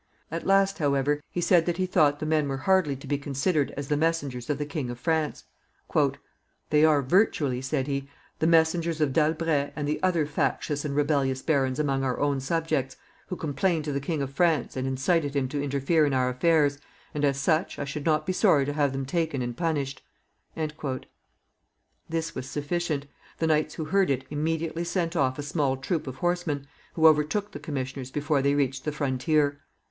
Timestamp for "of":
4.49-4.57, 4.89-4.99, 8.99-9.13, 14.23-14.33, 26.07-26.15